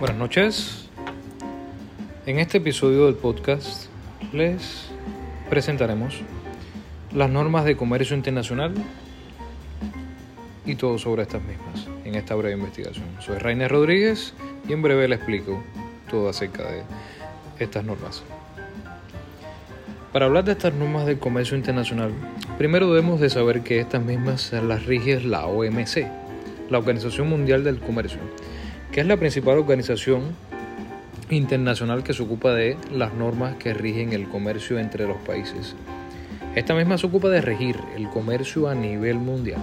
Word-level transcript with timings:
Buenas 0.00 0.18
noches. 0.18 0.88
En 2.26 2.40
este 2.40 2.58
episodio 2.58 3.06
del 3.06 3.14
podcast 3.14 3.86
les 4.32 4.88
presentaremos 5.48 6.20
las 7.12 7.30
normas 7.30 7.64
de 7.64 7.76
comercio 7.76 8.16
internacional 8.16 8.74
y 10.66 10.74
todo 10.74 10.98
sobre 10.98 11.22
estas 11.22 11.42
mismas 11.42 11.86
en 12.04 12.16
esta 12.16 12.34
breve 12.34 12.56
investigación. 12.56 13.06
Soy 13.20 13.38
Rainer 13.38 13.70
Rodríguez 13.70 14.34
y 14.68 14.72
en 14.72 14.82
breve 14.82 15.06
les 15.06 15.18
explico 15.18 15.62
todo 16.10 16.28
acerca 16.28 16.64
de 16.64 16.82
estas 17.60 17.84
normas. 17.84 18.24
Para 20.12 20.26
hablar 20.26 20.42
de 20.42 20.52
estas 20.52 20.74
normas 20.74 21.06
del 21.06 21.20
comercio 21.20 21.56
internacional, 21.56 22.12
primero 22.58 22.88
debemos 22.92 23.20
de 23.20 23.30
saber 23.30 23.62
que 23.62 23.78
estas 23.78 24.02
mismas 24.02 24.52
las 24.52 24.86
rige 24.86 25.20
la 25.20 25.46
OMC, 25.46 26.08
la 26.68 26.78
Organización 26.78 27.28
Mundial 27.28 27.62
del 27.62 27.78
Comercio 27.78 28.18
que 28.94 29.00
es 29.00 29.08
la 29.08 29.16
principal 29.16 29.58
organización 29.58 30.22
internacional 31.28 32.04
que 32.04 32.14
se 32.14 32.22
ocupa 32.22 32.54
de 32.54 32.76
las 32.92 33.12
normas 33.12 33.56
que 33.56 33.74
rigen 33.74 34.12
el 34.12 34.28
comercio 34.28 34.78
entre 34.78 35.04
los 35.04 35.16
países. 35.16 35.74
Esta 36.54 36.76
misma 36.76 36.96
se 36.96 37.06
ocupa 37.06 37.28
de 37.28 37.40
regir 37.40 37.76
el 37.96 38.08
comercio 38.08 38.68
a 38.68 38.76
nivel 38.76 39.16
mundial. 39.16 39.58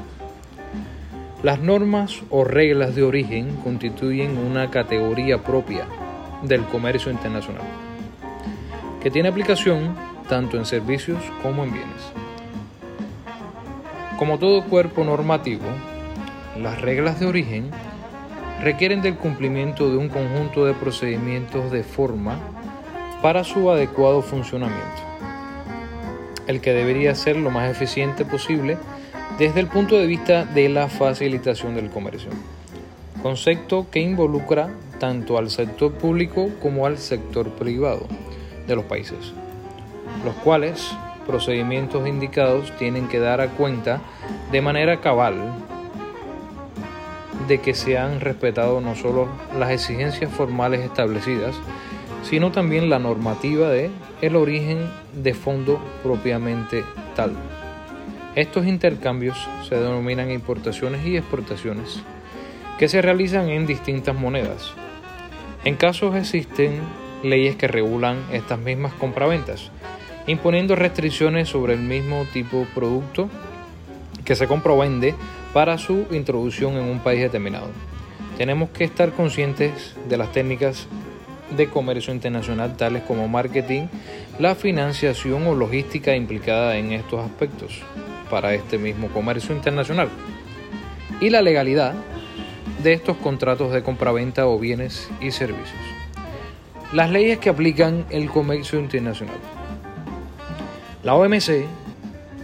Las 1.44 1.62
normas 1.62 2.24
o 2.30 2.44
reglas 2.44 2.94
de 2.94 3.04
origen 3.04 3.56
constituyen 3.64 4.38
una 4.38 4.70
categoría 4.70 5.42
propia 5.42 5.86
del 6.44 6.66
comercio 6.66 7.10
internacional, 7.10 7.64
que 9.02 9.12
tiene 9.12 9.30
aplicación 9.30 9.96
tanto 10.28 10.58
en 10.58 10.66
servicios 10.66 11.24
como 11.42 11.64
en 11.64 11.72
bienes. 11.72 12.02
Como 14.20 14.40
todo 14.40 14.66
cuerpo 14.66 15.06
normativo, 15.06 15.68
las 16.62 16.82
reglas 16.82 17.22
de 17.22 17.28
origen 17.28 17.72
requieren 18.64 19.02
del 19.02 19.16
cumplimiento 19.16 19.90
de 19.90 19.98
un 19.98 20.10
conjunto 20.10 20.66
de 20.66 20.74
procedimientos 20.74 21.72
de 21.72 21.84
forma 21.84 22.38
para 23.22 23.44
su 23.44 23.72
adecuado 23.72 24.22
funcionamiento, 24.22 25.02
el 26.48 26.62
que 26.62 26.74
debería 26.74 27.16
ser 27.16 27.38
lo 27.38 27.50
más 27.50 27.70
eficiente 27.70 28.26
posible 28.26 28.78
desde 29.40 29.60
el 29.60 29.68
punto 29.68 29.98
de 29.98 30.06
vista 30.06 30.46
de 30.46 30.70
la 30.70 30.88
facilitación 30.88 31.76
del 31.76 31.90
comercio, 31.90 32.30
concepto 33.24 33.88
que 33.90 34.00
involucra 34.00 34.70
tanto 35.00 35.38
al 35.38 35.50
sector 35.50 35.94
público 35.94 36.50
como 36.62 36.86
al 36.86 36.98
sector 36.98 37.50
privado 37.50 38.06
de 38.68 38.76
los 38.76 38.86
países, 38.86 39.34
los 40.24 40.36
cuales 40.44 40.92
procedimientos 41.26 42.08
indicados 42.08 42.72
tienen 42.78 43.08
que 43.08 43.20
dar 43.20 43.42
a 43.42 43.50
cuenta 43.50 44.02
de 44.52 44.62
manera 44.62 45.02
cabal 45.02 45.36
de 47.52 47.60
que 47.60 47.74
se 47.74 47.98
han 47.98 48.22
respetado 48.22 48.80
no 48.80 48.96
solo 48.96 49.28
las 49.60 49.72
exigencias 49.72 50.32
formales 50.32 50.80
establecidas, 50.86 51.54
sino 52.24 52.54
también 52.54 52.90
la 52.90 52.98
normativa 52.98 53.68
de 53.68 53.90
el 54.22 54.38
origen 54.38 54.90
de 55.22 55.34
fondo 55.34 55.78
propiamente 56.02 56.86
tal. 57.14 57.34
Estos 58.36 58.66
intercambios 58.68 59.38
se 59.68 59.76
denominan 59.76 60.32
importaciones 60.32 61.06
y 61.06 61.18
exportaciones, 61.18 62.02
que 62.80 62.88
se 62.88 63.02
realizan 63.02 63.50
en 63.50 63.68
distintas 63.68 64.16
monedas. 64.16 64.72
En 65.66 65.76
casos 65.76 66.16
existen 66.16 66.80
leyes 67.22 67.58
que 67.58 67.68
regulan 67.68 68.16
estas 68.32 68.60
mismas 68.60 68.94
compraventas, 68.94 69.72
imponiendo 70.26 70.78
restricciones 70.78 71.50
sobre 71.50 71.74
el 71.74 71.82
mismo 71.82 72.26
tipo 72.32 72.60
de 72.60 72.68
producto 72.68 73.30
que 74.24 74.38
se 74.38 74.48
comprovende 74.48 75.16
para 75.54 75.78
su 75.78 76.06
introducción 76.12 76.78
en 76.78 76.84
un 76.86 77.00
país 77.00 77.22
determinado. 77.22 77.68
Tenemos 78.38 78.70
que 78.70 78.84
estar 78.84 79.12
conscientes 79.12 79.96
de 80.08 80.18
las 80.18 80.32
técnicas 80.32 80.88
de 81.56 81.70
comercio 81.70 82.14
internacional 82.14 82.78
tales 82.78 83.04
como 83.04 83.28
marketing, 83.28 83.88
la 84.40 84.56
financiación 84.56 85.46
o 85.48 85.56
logística 85.56 86.16
implicada 86.16 86.78
en 86.78 86.94
estos 86.94 87.20
aspectos 87.20 87.82
para 88.30 88.54
este 88.54 88.78
mismo 88.78 89.10
comercio 89.10 89.54
internacional 89.54 90.10
y 91.20 91.30
la 91.30 91.42
legalidad 91.42 91.94
de 92.82 92.94
estos 92.94 93.18
contratos 93.18 93.72
de 93.72 93.84
compraventa 93.84 94.48
o 94.48 94.58
bienes 94.58 95.10
y 95.22 95.32
servicios. 95.32 95.80
Las 96.94 97.10
leyes 97.10 97.38
que 97.40 97.50
aplican 97.50 98.06
el 98.10 98.30
comercio 98.30 98.80
internacional. 98.80 99.38
La 101.04 101.16
OMC, 101.16 101.66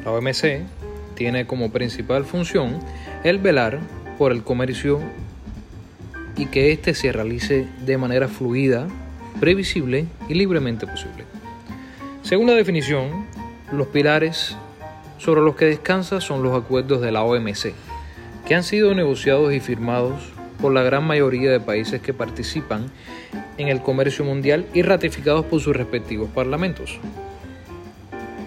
la 0.05 0.11
OMC 0.11 0.61
tiene 1.17 1.47
como 1.47 1.71
principal 1.71 2.25
función 2.25 2.79
el 3.23 3.39
velar 3.39 3.79
por 4.19 4.31
el 4.31 4.43
comercio 4.43 5.01
y 6.37 6.45
que 6.45 6.71
éste 6.71 6.93
se 6.93 7.11
realice 7.11 7.67
de 7.85 7.97
manera 7.97 8.27
fluida, 8.27 8.87
previsible 9.39 10.05
y 10.29 10.35
libremente 10.35 10.85
posible. 10.85 11.25
Según 12.21 12.47
la 12.47 12.53
definición, 12.53 13.25
los 13.71 13.87
pilares 13.87 14.55
sobre 15.17 15.41
los 15.41 15.55
que 15.55 15.65
descansa 15.65 16.21
son 16.21 16.43
los 16.43 16.55
acuerdos 16.55 17.01
de 17.01 17.11
la 17.11 17.23
OMC, 17.23 17.73
que 18.45 18.55
han 18.55 18.63
sido 18.63 18.93
negociados 18.93 19.51
y 19.53 19.59
firmados 19.59 20.31
por 20.61 20.71
la 20.71 20.83
gran 20.83 21.05
mayoría 21.05 21.51
de 21.51 21.59
países 21.59 21.99
que 21.99 22.13
participan 22.13 22.91
en 23.57 23.69
el 23.69 23.81
comercio 23.81 24.23
mundial 24.23 24.67
y 24.73 24.83
ratificados 24.83 25.45
por 25.45 25.61
sus 25.61 25.75
respectivos 25.75 26.29
parlamentos. 26.29 26.99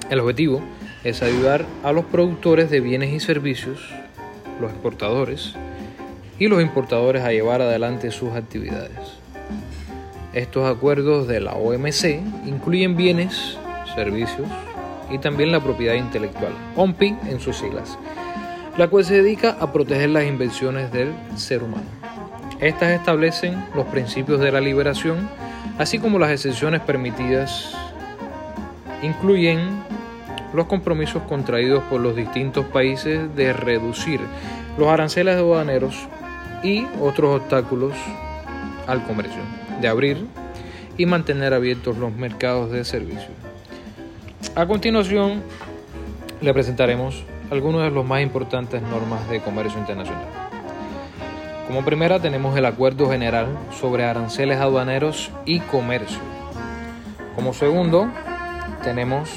El 0.08 0.20
objetivo 0.20 0.62
es 1.04 1.22
ayudar 1.22 1.64
a 1.82 1.92
los 1.92 2.04
productores 2.04 2.70
de 2.70 2.80
bienes 2.80 3.12
y 3.12 3.20
servicios, 3.20 3.80
los 4.60 4.70
exportadores 4.70 5.54
y 6.38 6.48
los 6.48 6.60
importadores 6.60 7.22
a 7.22 7.32
llevar 7.32 7.62
adelante 7.62 8.10
sus 8.10 8.32
actividades. 8.32 9.20
Estos 10.32 10.68
acuerdos 10.68 11.26
de 11.26 11.40
la 11.40 11.54
OMC 11.54 12.20
incluyen 12.46 12.96
bienes, 12.96 13.58
servicios 13.94 14.46
y 15.10 15.18
también 15.18 15.50
la 15.50 15.60
propiedad 15.60 15.94
intelectual, 15.94 16.52
OMPI 16.76 17.16
en 17.28 17.40
sus 17.40 17.56
siglas, 17.56 17.98
la 18.76 18.88
cual 18.88 19.04
se 19.04 19.22
dedica 19.22 19.56
a 19.58 19.72
proteger 19.72 20.10
las 20.10 20.24
invenciones 20.24 20.92
del 20.92 21.12
ser 21.36 21.62
humano. 21.62 21.88
Estas 22.60 22.92
establecen 22.92 23.64
los 23.74 23.86
principios 23.86 24.38
de 24.38 24.52
la 24.52 24.60
liberación, 24.60 25.28
así 25.78 25.98
como 25.98 26.18
las 26.18 26.30
excepciones 26.30 26.80
permitidas, 26.82 27.74
incluyen 29.02 29.82
los 30.52 30.66
compromisos 30.66 31.22
contraídos 31.24 31.82
por 31.84 32.00
los 32.00 32.16
distintos 32.16 32.64
países 32.66 33.34
de 33.36 33.52
reducir 33.52 34.20
los 34.78 34.88
aranceles 34.88 35.36
aduaneros 35.36 35.94
y 36.62 36.86
otros 37.00 37.40
obstáculos 37.40 37.94
al 38.86 39.02
comercio, 39.04 39.40
de 39.80 39.88
abrir 39.88 40.26
y 40.96 41.06
mantener 41.06 41.54
abiertos 41.54 41.96
los 41.96 42.12
mercados 42.14 42.70
de 42.70 42.84
servicios. 42.84 43.30
A 44.54 44.66
continuación, 44.66 45.42
le 46.40 46.52
presentaremos 46.52 47.24
algunas 47.50 47.82
de 47.82 47.90
las 47.90 48.04
más 48.04 48.22
importantes 48.22 48.82
normas 48.82 49.28
de 49.28 49.40
comercio 49.40 49.78
internacional. 49.78 50.26
Como 51.66 51.84
primera 51.84 52.18
tenemos 52.18 52.56
el 52.56 52.64
Acuerdo 52.66 53.08
General 53.08 53.46
sobre 53.80 54.04
Aranceles 54.04 54.58
Aduaneros 54.58 55.30
y 55.44 55.60
Comercio. 55.60 56.18
Como 57.36 57.54
segundo 57.54 58.08
tenemos 58.82 59.30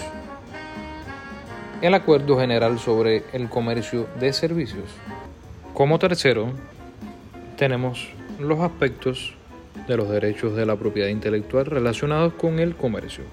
el 1.83 1.95
Acuerdo 1.95 2.39
General 2.39 2.79
sobre 2.79 3.23
el 3.33 3.49
Comercio 3.49 4.07
de 4.17 4.31
Servicios. 4.31 4.85
Como 5.73 5.99
tercero, 5.99 6.53
tenemos 7.57 8.07
los 8.39 8.61
aspectos 8.61 9.33
de 9.85 9.97
los 9.97 10.09
derechos 10.09 10.55
de 10.55 10.65
la 10.65 10.77
propiedad 10.77 11.09
intelectual 11.09 11.65
relacionados 11.65 12.35
con 12.35 12.59
el 12.59 12.73
comercio. 12.77 13.25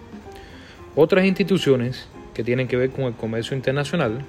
Otras 0.97 1.27
instituciones 1.27 2.09
que 2.35 2.43
tienen 2.43 2.67
que 2.67 2.77
ver 2.77 2.91
con 2.91 3.05
el 3.05 3.15
comercio 3.15 3.57
internacional 3.57 4.25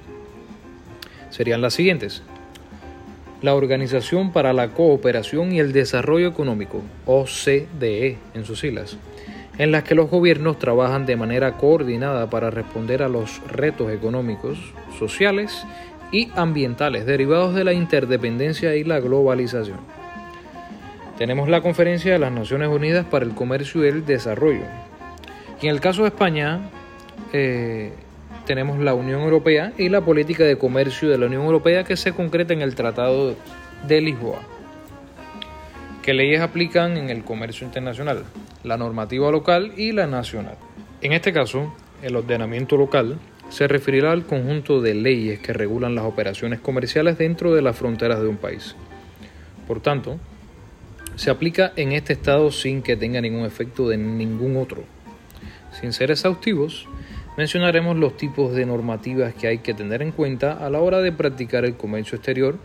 serían 1.32 1.64
las 1.64 1.74
siguientes. 1.74 2.22
La 3.42 3.56
Organización 3.56 4.32
para 4.32 4.54
la 4.54 4.68
Cooperación 4.68 5.52
y 5.52 5.60
el 5.60 5.74
Desarrollo 5.74 6.28
Económico, 6.28 6.84
OCDE 7.08 8.20
en 8.36 8.46
sus 8.46 8.60
siglas, 8.60 8.98
en 9.58 9.72
las 9.72 9.84
que 9.84 9.96
los 9.96 10.10
gobiernos 10.10 10.60
trabajan 10.60 11.06
de 11.06 11.16
manera 11.16 11.58
coordinada 11.58 12.30
para 12.30 12.50
responder 12.50 13.04
a 13.04 13.10
los 13.10 13.42
retos 13.48 13.92
económicos, 13.92 14.58
sociales 14.98 15.66
y 16.12 16.30
ambientales 16.36 17.06
derivados 17.06 17.56
de 17.56 17.64
la 17.64 17.74
interdependencia 17.74 18.76
y 18.76 18.84
la 18.84 19.00
globalización. 19.00 19.80
Tenemos 21.18 21.50
la 21.50 21.62
Conferencia 21.62 22.14
de 22.14 22.20
las 22.20 22.32
Naciones 22.32 22.70
Unidas 22.70 23.06
para 23.06 23.26
el 23.26 23.34
Comercio 23.34 23.86
y 23.86 23.90
el 23.90 24.06
Desarrollo. 24.06 24.66
Y 25.62 25.68
en 25.68 25.76
el 25.76 25.80
caso 25.80 26.02
de 26.02 26.08
España, 26.08 26.60
eh, 27.32 27.94
tenemos 28.46 28.80
la 28.80 28.96
Unión 28.96 29.22
Europea 29.22 29.72
y 29.78 29.90
la 29.90 30.02
política 30.02 30.44
de 30.44 30.58
comercio 30.58 31.10
de 31.10 31.18
la 31.18 31.28
Unión 31.28 31.44
Europea 31.44 31.84
que 31.84 31.96
se 31.96 32.14
concreta 32.14 32.54
en 32.54 32.62
el 32.62 32.76
Tratado 32.76 33.36
de 33.88 34.02
Lisboa. 34.02 34.40
¿Qué 36.02 36.16
leyes 36.16 36.42
aplican 36.42 36.98
en 36.98 37.12
el 37.12 37.24
comercio 37.24 37.64
internacional? 37.64 38.24
La 38.64 38.76
normativa 38.76 39.30
local 39.30 39.74
y 39.78 39.92
la 39.92 40.08
nacional. 40.08 40.56
En 41.00 41.14
este 41.14 41.32
caso, 41.32 41.72
el 42.02 42.16
ordenamiento 42.16 42.76
local 42.76 43.20
se 43.50 43.68
referirá 43.68 44.12
al 44.12 44.26
conjunto 44.26 44.82
de 44.82 44.96
leyes 44.96 45.38
que 45.42 45.54
regulan 45.54 45.94
las 45.94 46.06
operaciones 46.06 46.60
comerciales 46.60 47.20
dentro 47.20 47.54
de 47.54 47.62
las 47.62 47.78
fronteras 47.78 48.20
de 48.20 48.28
un 48.28 48.38
país. 48.38 48.76
Por 49.68 49.80
tanto, 49.80 50.18
se 51.18 51.30
aplica 51.30 51.72
en 51.76 51.92
este 51.92 52.14
estado 52.14 52.50
sin 52.50 52.82
que 52.82 52.98
tenga 52.98 53.22
ningún 53.22 53.46
efecto 53.46 53.88
de 53.88 53.98
ningún 53.98 54.58
otro. 54.58 54.84
Sin 55.80 55.94
ser 55.94 56.10
exhaustivos, 56.10 56.88
mencionaremos 57.38 57.96
los 57.96 58.18
tipos 58.18 58.56
de 58.56 58.66
normativas 58.66 59.36
que 59.36 59.46
hay 59.46 59.60
que 59.60 59.76
tener 59.76 60.02
en 60.02 60.14
cuenta 60.14 60.54
a 60.54 60.72
la 60.72 60.80
hora 60.80 60.98
de 60.98 61.12
practicar 61.12 61.64
el 61.64 61.76
comercio 61.76 62.16
exterior 62.16 62.58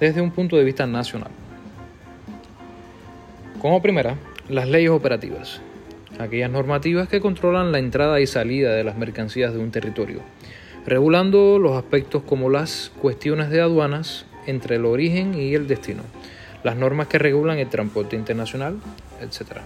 desde 0.00 0.20
un 0.20 0.32
punto 0.32 0.58
de 0.58 0.64
vista 0.64 0.86
nacional. 0.86 1.30
Como 3.64 3.80
primera, 3.80 4.18
las 4.50 4.68
leyes 4.68 4.90
operativas, 4.90 5.62
aquellas 6.18 6.50
normativas 6.50 7.08
que 7.08 7.22
controlan 7.22 7.72
la 7.72 7.78
entrada 7.78 8.20
y 8.20 8.26
salida 8.26 8.74
de 8.74 8.84
las 8.84 8.98
mercancías 8.98 9.54
de 9.54 9.58
un 9.58 9.70
territorio, 9.70 10.20
regulando 10.84 11.58
los 11.58 11.72
aspectos 11.72 12.24
como 12.24 12.50
las 12.50 12.92
cuestiones 13.00 13.48
de 13.48 13.62
aduanas 13.62 14.26
entre 14.46 14.76
el 14.76 14.84
origen 14.84 15.32
y 15.32 15.54
el 15.54 15.66
destino, 15.66 16.02
las 16.62 16.76
normas 16.76 17.06
que 17.06 17.18
regulan 17.18 17.56
el 17.56 17.70
transporte 17.70 18.16
internacional, 18.16 18.76
etc. 19.22 19.62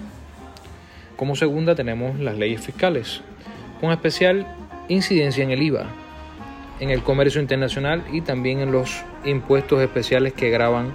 Como 1.17 1.35
segunda 1.35 1.75
tenemos 1.75 2.21
las 2.21 2.39
leyes 2.39 2.61
fiscales, 2.61 3.21
con 3.81 3.91
especial 3.91 4.47
incidencia 4.87 5.43
en 5.43 5.51
el 5.51 5.61
IVA, 5.61 5.87
en 6.79 6.91
el 6.91 7.03
comercio 7.03 7.41
internacional 7.41 8.05
y 8.13 8.21
también 8.21 8.61
en 8.61 8.71
los 8.71 9.03
impuestos 9.25 9.83
especiales 9.83 10.35
que 10.35 10.51
graban 10.51 10.93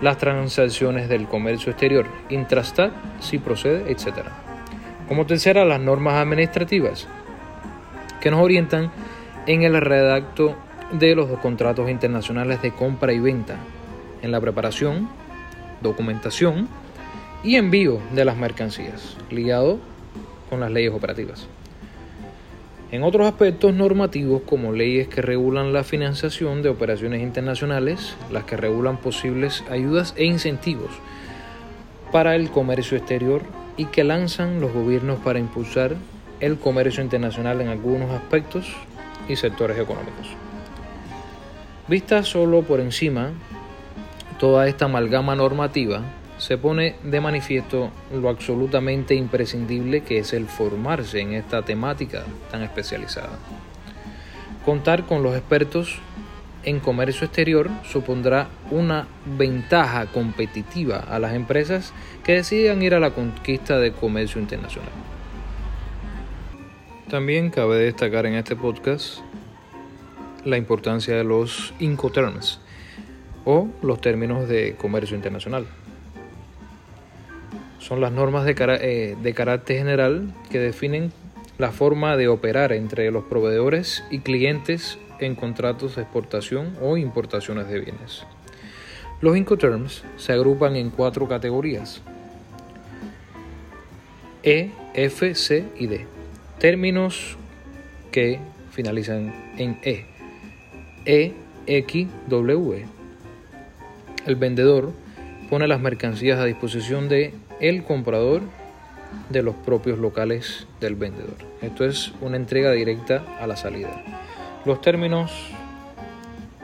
las 0.00 0.18
transacciones 0.18 1.08
del 1.08 1.26
comercio 1.26 1.70
exterior, 1.70 2.06
intrastat, 2.28 2.92
si 3.20 3.38
procede, 3.38 3.90
etc. 3.90 4.28
Como 5.08 5.26
tercera, 5.26 5.64
las 5.64 5.80
normas 5.80 6.14
administrativas, 6.14 7.08
que 8.20 8.30
nos 8.30 8.40
orientan 8.40 8.90
en 9.46 9.62
el 9.62 9.80
redacto 9.80 10.56
de 10.92 11.14
los 11.14 11.28
contratos 11.40 11.88
internacionales 11.90 12.62
de 12.62 12.72
compra 12.72 13.12
y 13.12 13.20
venta, 13.20 13.56
en 14.22 14.32
la 14.32 14.40
preparación, 14.40 15.08
documentación 15.82 16.68
y 17.42 17.56
envío 17.56 18.00
de 18.12 18.24
las 18.24 18.36
mercancías, 18.36 19.16
ligado 19.30 19.78
con 20.50 20.60
las 20.60 20.70
leyes 20.70 20.92
operativas. 20.92 21.48
En 22.92 23.02
otros 23.02 23.26
aspectos 23.26 23.74
normativos, 23.74 24.42
como 24.42 24.72
leyes 24.72 25.08
que 25.08 25.20
regulan 25.20 25.72
la 25.72 25.82
financiación 25.82 26.62
de 26.62 26.68
operaciones 26.68 27.20
internacionales, 27.20 28.14
las 28.30 28.44
que 28.44 28.56
regulan 28.56 28.98
posibles 28.98 29.64
ayudas 29.68 30.14
e 30.16 30.24
incentivos 30.24 30.90
para 32.12 32.36
el 32.36 32.48
comercio 32.50 32.96
exterior 32.96 33.42
y 33.76 33.86
que 33.86 34.04
lanzan 34.04 34.60
los 34.60 34.72
gobiernos 34.72 35.18
para 35.18 35.40
impulsar 35.40 35.96
el 36.38 36.58
comercio 36.58 37.02
internacional 37.02 37.60
en 37.60 37.68
algunos 37.68 38.10
aspectos 38.12 38.68
y 39.28 39.34
sectores 39.34 39.78
económicos. 39.78 40.28
Vista 41.88 42.22
solo 42.22 42.62
por 42.62 42.78
encima, 42.78 43.32
toda 44.38 44.68
esta 44.68 44.84
amalgama 44.84 45.34
normativa 45.34 46.02
se 46.38 46.58
pone 46.58 46.96
de 47.02 47.20
manifiesto 47.20 47.90
lo 48.12 48.28
absolutamente 48.28 49.14
imprescindible 49.14 50.02
que 50.02 50.18
es 50.18 50.32
el 50.32 50.46
formarse 50.46 51.20
en 51.20 51.32
esta 51.32 51.62
temática 51.62 52.24
tan 52.50 52.62
especializada. 52.62 53.38
Contar 54.64 55.06
con 55.06 55.22
los 55.22 55.36
expertos 55.36 55.98
en 56.64 56.80
comercio 56.80 57.26
exterior 57.26 57.70
supondrá 57.84 58.48
una 58.70 59.06
ventaja 59.38 60.06
competitiva 60.06 60.98
a 60.98 61.18
las 61.18 61.34
empresas 61.34 61.92
que 62.24 62.32
decidan 62.32 62.82
ir 62.82 62.94
a 62.94 63.00
la 63.00 63.10
conquista 63.10 63.78
del 63.78 63.92
comercio 63.92 64.40
internacional. 64.40 64.90
También 67.08 67.50
cabe 67.50 67.76
destacar 67.76 68.26
en 68.26 68.34
este 68.34 68.56
podcast 68.56 69.20
la 70.44 70.56
importancia 70.56 71.16
de 71.16 71.22
los 71.22 71.72
Incoterms 71.78 72.60
o 73.44 73.68
los 73.80 74.00
términos 74.00 74.48
de 74.48 74.74
comercio 74.74 75.16
internacional 75.16 75.66
son 77.86 78.00
las 78.00 78.10
normas 78.10 78.44
eh, 78.48 79.16
de, 79.22 79.34
carácter 79.34 79.78
general 79.78 80.34
que 80.50 80.58
definen 80.58 81.12
la 81.56 81.70
forma 81.70 82.16
de 82.16 82.26
operar 82.26 82.72
entre 82.72 83.12
los 83.12 83.22
proveedores 83.24 84.02
y 84.10 84.18
clientes 84.18 84.98
en 85.20 85.36
contratos 85.36 85.94
de 85.94 86.02
exportación 86.02 86.76
o 86.82 86.96
importaciones 86.96 87.68
de 87.68 87.78
bienes. 87.78 88.24
Los 89.20 89.36
Incoterms 89.36 90.02
se 90.16 90.32
agrupan 90.32 90.74
en 90.74 90.90
cuatro 90.90 91.28
categorías. 91.28 92.02
E, 94.42 94.70
F, 94.94 95.34
C 95.36 95.64
y 95.78 95.86
D. 95.86 96.06
Términos 96.58 97.36
que 98.10 98.40
finalizan 98.72 99.32
en 99.58 99.78
E. 99.84 100.06
E, 101.04 101.34
X, 101.68 102.08
W. 102.26 102.84
El 104.26 104.34
vendedor 104.34 104.90
pone 105.48 105.68
las 105.68 105.80
mercancías 105.80 106.40
a 106.40 106.44
disposición 106.44 107.08
de 107.08 107.32
el 107.60 107.84
comprador 107.84 108.42
de 109.30 109.42
los 109.42 109.54
propios 109.54 109.98
locales 109.98 110.66
del 110.80 110.94
vendedor. 110.94 111.36
Esto 111.62 111.84
es 111.84 112.12
una 112.20 112.36
entrega 112.36 112.72
directa 112.72 113.24
a 113.40 113.46
la 113.46 113.56
salida. 113.56 114.02
Los 114.64 114.80
términos 114.80 115.32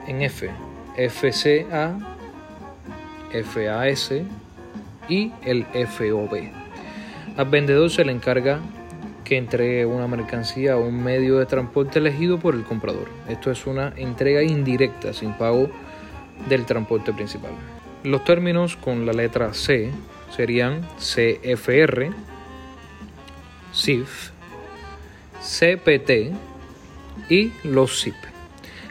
en 0.07 0.21
F, 0.21 0.49
FCA, 0.97 1.97
FAS 3.31 4.11
y 5.09 5.31
el 5.43 5.65
FOB. 5.65 6.49
Al 7.37 7.49
vendedor 7.49 7.89
se 7.89 8.05
le 8.05 8.11
encarga 8.11 8.59
que 9.23 9.37
entregue 9.37 9.85
una 9.85 10.07
mercancía 10.07 10.73
a 10.73 10.77
un 10.77 11.03
medio 11.03 11.39
de 11.39 11.45
transporte 11.45 11.99
elegido 11.99 12.39
por 12.39 12.55
el 12.55 12.63
comprador. 12.63 13.07
Esto 13.29 13.49
es 13.51 13.65
una 13.65 13.93
entrega 13.95 14.43
indirecta 14.43 15.13
sin 15.13 15.33
pago 15.33 15.69
del 16.49 16.65
transporte 16.65 17.13
principal. 17.13 17.51
Los 18.03 18.23
términos 18.25 18.75
con 18.75 19.05
la 19.05 19.13
letra 19.13 19.53
C 19.53 19.91
serían 20.35 20.81
CFR, 20.97 22.11
CIF, 23.73 24.31
CPT 25.41 26.33
y 27.29 27.51
los 27.63 28.01
CIP. 28.01 28.15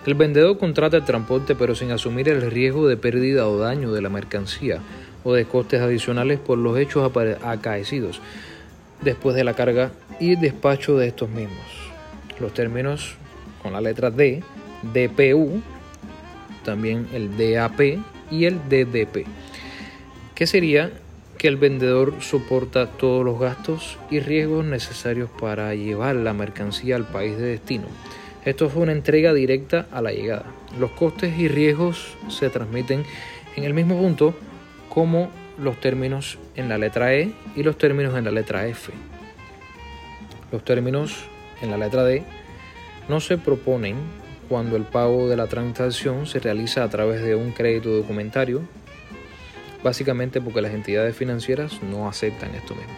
El 0.07 0.15
vendedor 0.15 0.59
contrata 0.59 0.97
el 0.97 1.05
transporte 1.05 1.55
pero 1.55 1.75
sin 1.75 1.93
asumir 1.93 2.29
el 2.29 2.51
riesgo 2.51 2.89
de 2.89 2.97
pérdida 2.97 3.49
o 3.49 3.59
daño 3.59 3.93
de 3.93 4.03
la 4.03 4.09
mercancía 4.09 4.81
o 5.25 5.33
de 5.33 5.45
costes 5.45 5.81
adicionales 5.81 6.41
por 6.41 6.59
los 6.59 6.79
hechos 6.79 7.11
acaecidos 7.45 8.21
después 9.01 9.37
de 9.37 9.45
la 9.45 9.55
carga 9.55 9.93
y 10.19 10.37
despacho 10.37 10.97
de 10.97 11.09
estos 11.09 11.29
mismos. 11.29 11.67
Los 12.41 12.55
términos 12.55 13.15
con 13.63 13.73
la 13.73 13.81
letra 13.81 14.11
D, 14.11 14.43
DPU, 14.83 15.63
también 16.65 17.07
el 17.13 17.37
DAP 17.37 17.81
y 18.31 18.45
el 18.45 18.59
DDP, 18.69 19.27
que 20.35 20.47
sería 20.47 20.91
que 21.43 21.49
el 21.49 21.57
vendedor 21.57 22.15
soporta 22.21 22.87
todos 22.87 23.25
los 23.25 23.41
gastos 23.41 23.99
y 24.13 24.21
riesgos 24.21 24.65
necesarios 24.65 25.29
para 25.41 25.75
llevar 25.75 26.15
la 26.15 26.33
mercancía 26.33 26.95
al 26.95 27.05
país 27.05 27.37
de 27.37 27.47
destino. 27.47 27.87
Esto 28.45 28.67
es 28.67 28.77
una 28.77 28.93
entrega 28.93 29.35
directa 29.35 29.89
a 29.91 30.01
la 30.03 30.13
llegada. 30.13 30.45
Los 30.79 30.93
costes 30.93 31.37
y 31.37 31.49
riesgos 31.49 32.17
se 32.29 32.49
transmiten 32.49 33.05
en 33.57 33.65
el 33.65 33.75
mismo 33.75 33.99
punto 33.99 34.37
como 34.89 35.31
los 35.59 35.81
términos 35.81 36.39
en 36.55 36.69
la 36.69 36.79
letra 36.79 37.13
E 37.13 37.33
y 37.57 37.65
los 37.65 37.77
términos 37.77 38.17
en 38.17 38.25
la 38.25 38.31
letra 38.31 38.69
F. 38.69 38.93
Los 40.53 40.65
términos 40.65 41.25
en 41.61 41.73
la 41.73 41.77
letra 41.77 42.05
D 42.05 42.23
no 43.09 43.19
se 43.19 43.37
proponen 43.37 43.97
cuando 44.49 44.77
el 44.77 44.85
pago 44.85 45.29
de 45.29 45.35
la 45.35 45.49
transacción 45.49 46.25
se 46.25 46.39
realiza 46.39 46.85
a 46.85 46.89
través 46.89 47.21
de 47.21 47.35
un 47.35 47.51
crédito 47.51 47.91
documentario 47.91 48.61
básicamente 49.83 50.41
porque 50.41 50.63
las 50.63 50.73
entidades 50.73 51.17
financieras 51.17 51.83
no 51.83 52.09
aceptan 52.09 52.55
esto 52.55 52.75
mismo. 52.75 52.95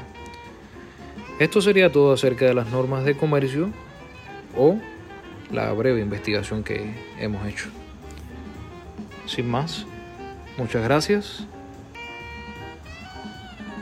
Esto 1.38 1.60
sería 1.60 1.90
todo 1.90 2.12
acerca 2.12 2.44
de 2.44 2.54
las 2.54 2.68
normas 2.70 3.04
de 3.04 3.16
comercio 3.16 3.70
o 4.56 4.78
la 5.50 5.72
breve 5.72 6.00
investigación 6.00 6.62
que 6.62 6.94
hemos 7.18 7.46
hecho. 7.46 7.68
Sin 9.26 9.48
más, 9.48 9.86
muchas 10.58 10.84
gracias 10.84 11.46